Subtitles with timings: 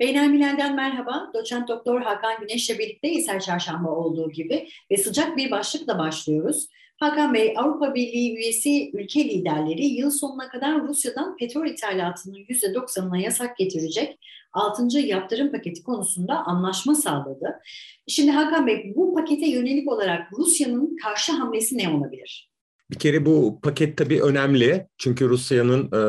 [0.00, 1.30] Beynelmilal'den merhaba.
[1.34, 6.68] Doçent Doktor Hakan Güneş'le birlikte her çarşamba olduğu gibi ve sıcak bir başlıkla başlıyoruz.
[6.96, 13.56] Hakan Bey, Avrupa Birliği üyesi ülke liderleri yıl sonuna kadar Rusya'dan petrol ithalatının %90'ına yasak
[13.56, 14.18] getirecek
[14.52, 14.98] 6.
[14.98, 17.60] yaptırım paketi konusunda anlaşma sağladı.
[18.08, 22.50] Şimdi Hakan Bey, bu pakete yönelik olarak Rusya'nın karşı hamlesi ne olabilir?
[22.90, 26.00] Bir kere bu paket tabii önemli çünkü Rusya'nın e,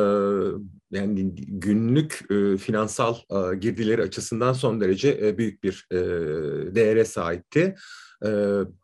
[0.92, 5.96] yani günlük e, finansal e, girdileri açısından son derece e, büyük bir e,
[6.76, 7.76] değere sahipti.
[8.26, 8.30] E,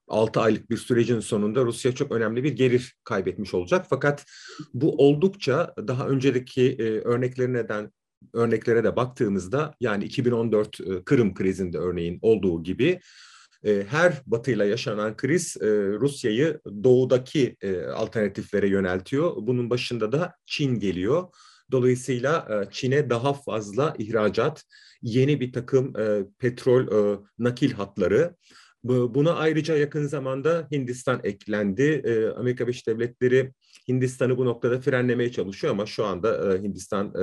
[0.08, 3.86] 6 aylık bir sürecin sonunda Rusya çok önemli bir gelir kaybetmiş olacak.
[3.90, 4.26] Fakat
[4.74, 7.68] bu oldukça daha önceki e, örneklerine
[8.34, 13.00] örneklere de baktığımızda yani 2014 e, Kırım krizinde örneğin olduğu gibi
[13.66, 15.68] e, her batıyla yaşanan kriz e,
[16.00, 19.34] Rusya'yı doğudaki e, alternatiflere yöneltiyor.
[19.38, 21.28] Bunun başında da Çin geliyor.
[21.72, 24.64] Dolayısıyla e, Çin'e daha fazla ihracat,
[25.02, 28.36] yeni bir takım e, petrol e, nakil hatları.
[28.84, 32.04] Buna ayrıca yakın zamanda Hindistan eklendi.
[32.38, 33.54] Amerika Birleşik Devletleri
[33.88, 37.14] Hindistan'ı bu noktada frenlemeye çalışıyor ama şu anda Hindistan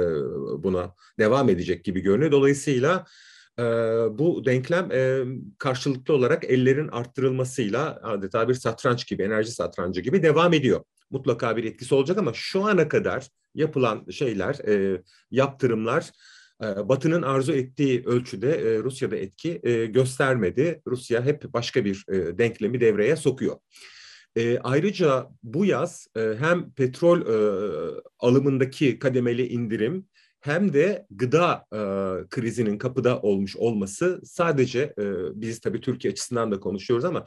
[0.63, 2.33] buna devam edecek gibi görünüyor.
[2.33, 3.05] Dolayısıyla
[4.11, 4.89] bu denklem
[5.59, 10.81] karşılıklı olarak ellerin arttırılmasıyla adeta bir satranç gibi, enerji satrancı gibi devam ediyor.
[11.13, 16.11] Mutlaka bir etkisi olacak ama şu ana kadar yapılan şeyler, e, yaptırımlar
[16.63, 20.83] e, Batı'nın arzu ettiği ölçüde e, Rusya'da etki e, göstermedi.
[20.87, 23.57] Rusya hep başka bir e, denklemi devreye sokuyor.
[24.37, 27.35] E, ayrıca bu yaz e, hem petrol e,
[28.19, 30.07] alımındaki kademeli indirim
[30.41, 31.79] hem de gıda e,
[32.29, 37.25] krizinin kapıda olmuş olması sadece e, biz tabii Türkiye açısından da konuşuyoruz ama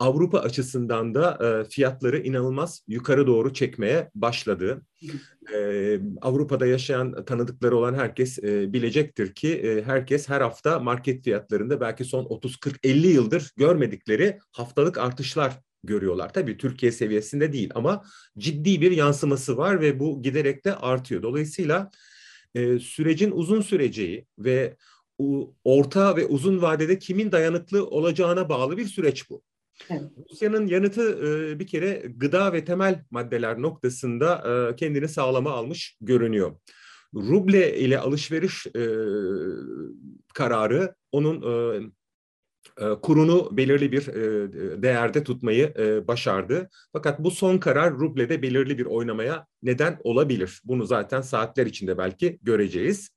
[0.00, 4.82] Avrupa açısından da e, fiyatları inanılmaz yukarı doğru çekmeye başladı.
[5.54, 11.80] E, Avrupa'da yaşayan tanıdıkları olan herkes e, bilecektir ki e, herkes her hafta market fiyatlarında
[11.80, 16.32] belki son 30-40-50 yıldır görmedikleri haftalık artışlar görüyorlar.
[16.32, 18.02] Tabii Türkiye seviyesinde değil ama
[18.38, 21.22] ciddi bir yansıması var ve bu giderek de artıyor.
[21.22, 21.90] Dolayısıyla
[22.54, 24.76] e, sürecin uzun süreceği ve
[25.64, 29.42] orta ve uzun vadede kimin dayanıklı olacağına bağlı bir süreç bu.
[29.90, 30.02] Evet.
[30.30, 34.34] Rusya'nın yanıtı e, bir kere gıda ve temel maddeler noktasında
[34.70, 36.56] e, kendini sağlama almış görünüyor.
[37.14, 38.82] Ruble ile alışveriş e,
[40.34, 41.40] kararı onun
[43.02, 44.06] kurunu belirli bir
[44.82, 45.74] değerde tutmayı
[46.08, 46.68] başardı.
[46.92, 50.60] Fakat bu son karar rublede belirli bir oynamaya neden olabilir.
[50.64, 53.10] Bunu zaten saatler içinde belki göreceğiz.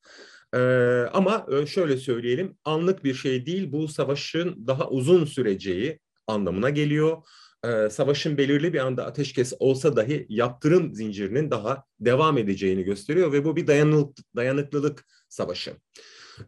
[1.14, 3.72] ama şöyle söyleyelim, anlık bir şey değil.
[3.72, 7.18] Bu savaşın daha uzun süreceği, anlamına geliyor.
[7.66, 13.46] Ee, savaşın belirli bir anda ateşkes olsa dahi yaptırım zincirinin daha devam edeceğini gösteriyor ve
[13.46, 15.74] bu bir dayanık, dayanıklılık savaşı.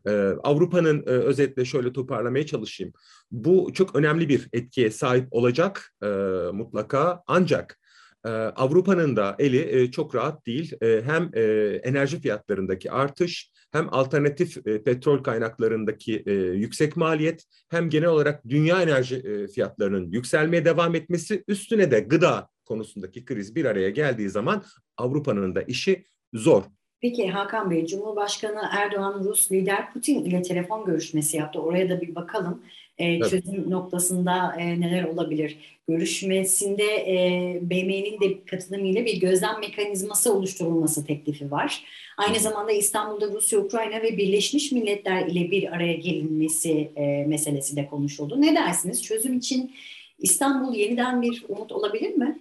[0.07, 0.11] Ee,
[0.43, 2.93] Avrupa'nın e, özetle şöyle toparlamaya çalışayım.
[3.31, 6.07] Bu çok önemli bir etkiye sahip olacak e,
[6.53, 7.79] mutlaka ancak
[8.25, 10.73] e, Avrupa'nın da eli e, çok rahat değil.
[10.81, 11.41] E, hem e,
[11.83, 18.81] enerji fiyatlarındaki artış hem alternatif e, petrol kaynaklarındaki e, yüksek maliyet hem genel olarak dünya
[18.81, 24.63] enerji e, fiyatlarının yükselmeye devam etmesi üstüne de gıda konusundaki kriz bir araya geldiği zaman
[24.97, 26.63] Avrupa'nın da işi zor.
[27.01, 31.59] Peki Hakan Bey, Cumhurbaşkanı Erdoğan Rus lider Putin ile telefon görüşmesi yaptı.
[31.59, 32.63] Oraya da bir bakalım.
[32.97, 35.57] E, çözüm noktasında e, neler olabilir?
[35.87, 41.83] Görüşmesinde e, BM'nin de katılımıyla bir gözlem mekanizması oluşturulması teklifi var.
[42.17, 47.87] Aynı zamanda İstanbul'da Rusya, Ukrayna ve Birleşmiş Milletler ile bir araya gelinmesi e, meselesi de
[47.87, 48.41] konuşuldu.
[48.41, 49.03] Ne dersiniz?
[49.03, 49.75] Çözüm için
[50.19, 52.39] İstanbul yeniden bir umut olabilir mi?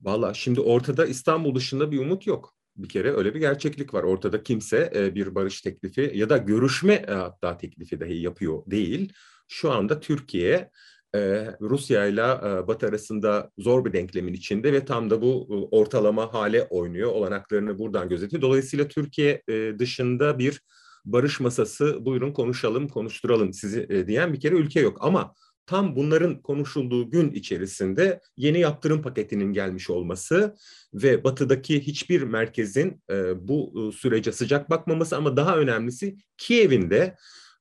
[0.00, 4.02] Valla şimdi ortada İstanbul dışında bir umut yok bir kere öyle bir gerçeklik var.
[4.02, 9.12] Ortada kimse e, bir barış teklifi ya da görüşme e, hatta teklifi dahi yapıyor değil.
[9.48, 10.70] Şu anda Türkiye
[11.14, 11.20] e,
[11.60, 12.22] Rusya ile
[12.66, 17.12] Batı arasında zor bir denklemin içinde ve tam da bu ortalama hale oynuyor.
[17.12, 18.42] Olanaklarını buradan gözetiyor.
[18.42, 19.42] Dolayısıyla Türkiye
[19.78, 20.60] dışında bir
[21.04, 24.98] barış masası buyurun konuşalım, konuşturalım sizi diyen bir kere ülke yok.
[25.00, 25.34] Ama
[25.66, 30.54] tam bunların konuşulduğu gün içerisinde yeni yaptırım paketinin gelmiş olması
[30.94, 37.16] ve batıdaki hiçbir merkezin e, bu e, sürece sıcak bakmaması ama daha önemlisi Kiev'in de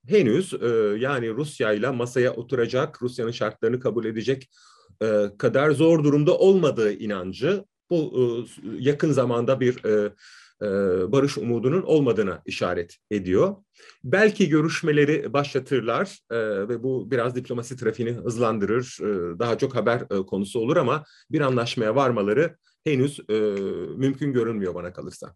[0.08, 0.68] henüz e,
[1.00, 4.50] yani Rusya ile masaya oturacak, Rusya'nın şartlarını kabul edecek
[5.04, 8.24] e, kadar zor durumda olmadığı inancı bu e,
[8.80, 10.14] yakın zamanda bir e,
[11.12, 13.56] barış umudunun olmadığına işaret ediyor.
[14.04, 16.38] Belki görüşmeleri başlatırlar e,
[16.70, 21.96] ve bu biraz diplomasi trafiğini hızlandırır, e, daha çok haber konusu olur ama bir anlaşmaya
[21.96, 23.20] varmaları henüz
[23.98, 25.36] mümkün görünmüyor bana kalırsa.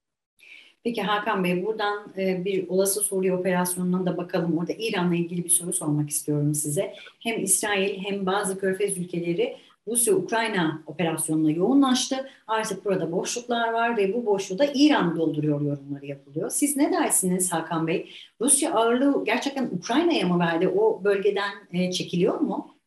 [0.85, 4.57] Peki Hakan Bey buradan e, bir olası Suriye operasyonuna da bakalım.
[4.57, 6.93] Orada İran'la ilgili bir soru sormak istiyorum size.
[7.19, 9.57] Hem İsrail hem bazı körfez ülkeleri
[9.87, 12.29] Rusya-Ukrayna operasyonuna yoğunlaştı.
[12.47, 16.49] Artık burada boşluklar var ve bu boşluğu da İran dolduruyor yorumları yapılıyor.
[16.49, 18.11] Siz ne dersiniz Hakan Bey?
[18.41, 20.67] Rusya ağırlığı gerçekten Ukrayna'ya mı verdi?
[20.67, 22.77] O bölgeden e, çekiliyor mu?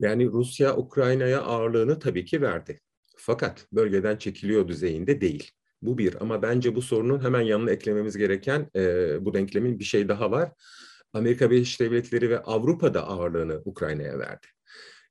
[0.00, 2.80] Yani Rusya Ukrayna'ya ağırlığını tabii ki verdi.
[3.16, 5.50] Fakat bölgeden çekiliyor düzeyinde değil.
[5.82, 10.08] Bu bir ama bence bu sorunun hemen yanına eklememiz gereken e, bu denklemin bir şey
[10.08, 10.52] daha var.
[11.12, 14.46] Amerika Birleşik Devletleri ve Avrupa'da ağırlığını Ukrayna'ya verdi.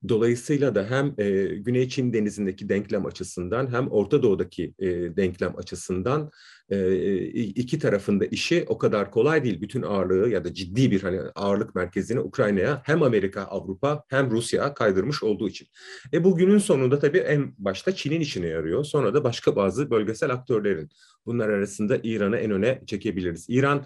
[0.08, 4.88] Dolayısıyla da hem e, Güney Çin Denizi'ndeki denklem açısından hem Orta Doğu'daki e,
[5.18, 6.32] denklem açısından
[6.70, 9.62] e, iki tarafında işi o kadar kolay değil.
[9.62, 14.74] Bütün ağırlığı ya da ciddi bir hani ağırlık merkezini Ukrayna'ya hem Amerika, Avrupa hem Rusya
[14.74, 15.68] kaydırmış olduğu için.
[16.14, 18.84] E bugünün sonunda tabii en başta Çin'in işine yarıyor.
[18.84, 20.90] Sonra da başka bazı bölgesel aktörlerin.
[21.26, 23.46] Bunlar arasında İran'ı en öne çekebiliriz.
[23.50, 23.86] İran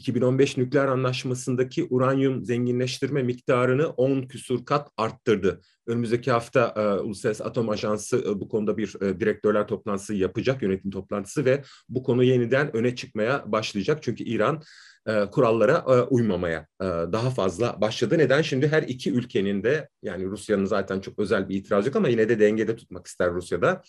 [0.00, 5.60] 2015 nükleer anlaşmasındaki uranyum zenginleştirme miktarını 10 küsur kat arttırdı.
[5.86, 10.90] Önümüzdeki hafta e, Uluslararası Atom Ajansı e, bu konuda bir e, direktörler toplantısı yapacak, yönetim
[10.90, 14.02] toplantısı ve bu konu yeniden öne çıkmaya başlayacak.
[14.02, 14.62] Çünkü İran
[15.06, 18.18] e, kurallara e, uymamaya e, daha fazla başladı.
[18.18, 18.42] Neden?
[18.42, 22.28] Şimdi her iki ülkenin de yani Rusya'nın zaten çok özel bir itiraz yok ama yine
[22.28, 23.82] de dengede tutmak ister Rusya'da.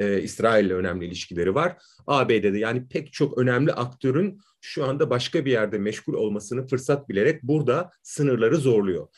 [0.00, 1.76] E, İsrail'le önemli ilişkileri var.
[2.06, 7.42] ABD'de yani pek çok önemli aktörün şu anda başka bir yerde meşgul olmasını fırsat bilerek
[7.42, 9.08] burada sınırları zorluyor.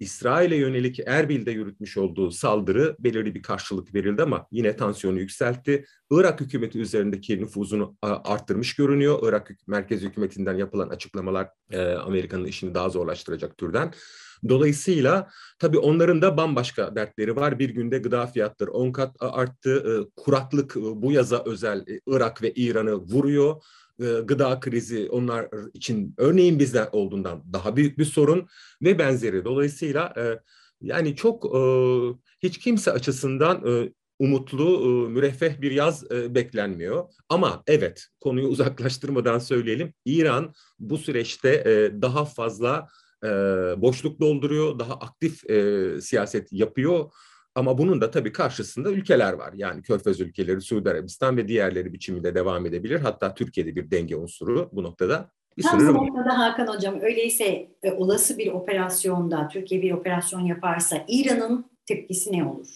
[0.00, 5.84] İsrail'e yönelik Erbil'de yürütmüş olduğu saldırı belirli bir karşılık verildi ama yine tansiyonu yükseltti.
[6.10, 9.18] Irak hükümeti üzerindeki nüfuzunu arttırmış görünüyor.
[9.22, 13.92] Irak merkez hükümetinden yapılan açıklamalar e, Amerika'nın işini daha zorlaştıracak türden.
[14.48, 17.58] Dolayısıyla tabii onların da bambaşka dertleri var.
[17.58, 19.76] Bir günde gıda fiyatları 10 kat arttı.
[19.78, 23.62] E, kuraklık e, bu yaza özel Irak ve İran'ı vuruyor
[23.98, 28.46] gıda krizi onlar için örneğin bizde olduğundan daha büyük bir sorun
[28.82, 29.44] ve benzeri.
[29.44, 30.14] Dolayısıyla
[30.80, 31.44] yani çok
[32.42, 33.64] hiç kimse açısından
[34.18, 37.04] umutlu, müreffeh bir yaz beklenmiyor.
[37.28, 39.94] Ama evet, konuyu uzaklaştırmadan söyleyelim.
[40.04, 41.64] İran bu süreçte
[42.02, 42.88] daha fazla
[43.76, 45.40] boşluk dolduruyor, daha aktif
[46.04, 47.10] siyaset yapıyor
[47.54, 49.52] ama bunun da tabii karşısında ülkeler var.
[49.56, 53.00] Yani Körfez ülkeleri, Suudi Arabistan ve diğerleri biçiminde devam edebilir.
[53.00, 57.92] Hatta Türkiye'de bir denge unsuru bu noktada bir Tam bu noktada Hakan Hocam öyleyse e,
[57.92, 62.68] olası bir operasyonda Türkiye bir operasyon yaparsa İran'ın tepkisi ne olur?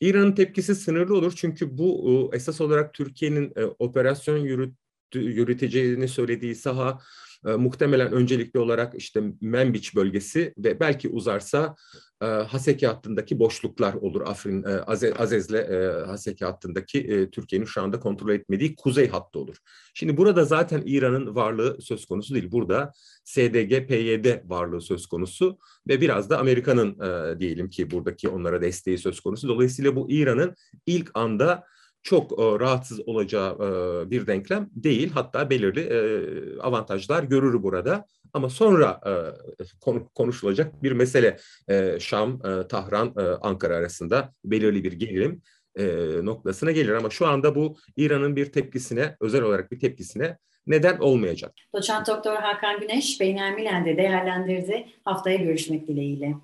[0.00, 4.74] İran'ın tepkisi sınırlı olur çünkü bu e, esas olarak Türkiye'nin e, operasyon yürüt,
[5.18, 6.98] yürüteceğini söylediği saha
[7.46, 11.76] e, muhtemelen öncelikli olarak işte Menbiç bölgesi ve belki uzarsa
[12.22, 14.20] e, Haseki hattındaki boşluklar olur.
[14.20, 19.38] Afrin, e, Aze, Azez'le e, Haseki hattındaki e, Türkiye'nin şu anda kontrol etmediği kuzey hattı
[19.38, 19.56] olur.
[19.94, 22.50] Şimdi burada zaten İran'ın varlığı söz konusu değil.
[22.50, 22.92] Burada
[23.24, 25.58] SDG, PYD varlığı söz konusu
[25.88, 29.48] ve biraz da Amerika'nın e, diyelim ki buradaki onlara desteği söz konusu.
[29.48, 30.54] Dolayısıyla bu İran'ın
[30.86, 31.64] ilk anda
[32.02, 35.10] çok e, rahatsız olacağı e, bir denklem değil.
[35.14, 38.06] Hatta belirli e, avantajlar görür burada.
[38.32, 39.00] Ama sonra
[39.80, 41.36] konu, konuşulacak bir mesele
[41.98, 45.42] Şam, Tahran, Ankara arasında belirli bir gerilim
[46.26, 46.92] noktasına gelir.
[46.92, 51.52] Ama şu anda bu İran'ın bir tepkisine, özel olarak bir tepkisine neden olmayacak.
[51.74, 54.86] Doçent Doktor Hakan Güneş, Beynel Milen'de değerlendirdi.
[55.04, 56.34] Haftaya görüşmek dileğiyle.